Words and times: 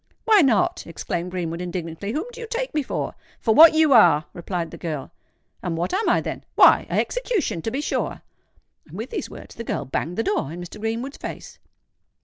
"Why 0.25 0.41
not?" 0.41 0.87
exclaimed 0.87 1.29
Greenwood, 1.29 1.61
indignantly. 1.61 2.11
"Whom 2.11 2.25
do 2.33 2.41
you 2.41 2.47
take 2.49 2.73
me 2.73 2.81
for?" 2.81 3.13
"For 3.39 3.53
what 3.53 3.75
you 3.75 3.93
are," 3.93 4.25
replied 4.33 4.71
the 4.71 4.77
girl. 4.79 5.11
"And 5.61 5.77
what 5.77 5.93
am 5.93 6.09
I, 6.09 6.21
then?" 6.21 6.43
"Why—a 6.55 6.91
execution, 6.93 7.61
to 7.61 7.69
be 7.69 7.81
sure." 7.81 8.23
And, 8.87 8.97
with 8.97 9.11
these 9.11 9.29
words, 9.29 9.53
the 9.53 9.63
girl 9.63 9.85
banged 9.85 10.17
the 10.17 10.23
door 10.23 10.51
in 10.51 10.59
Mr. 10.59 10.79
Greenwood's 10.79 11.17
face. 11.17 11.59